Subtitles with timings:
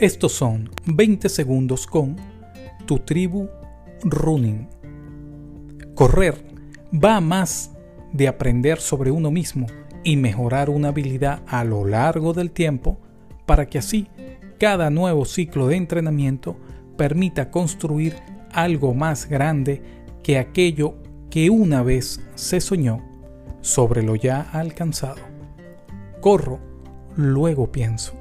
[0.00, 2.16] Estos son 20 segundos con
[2.86, 3.50] tu tribu
[4.02, 4.66] running.
[5.94, 6.42] Correr
[6.92, 7.72] va más
[8.10, 9.66] de aprender sobre uno mismo
[10.02, 12.98] y mejorar una habilidad a lo largo del tiempo
[13.44, 14.08] para que así
[14.58, 16.56] cada nuevo ciclo de entrenamiento
[16.96, 18.16] permita construir
[18.52, 19.82] algo más grande
[20.22, 20.94] que aquello
[21.28, 23.02] que una vez se soñó
[23.60, 25.20] sobre lo ya alcanzado.
[26.22, 26.58] Corro,
[27.16, 28.14] luego pienso.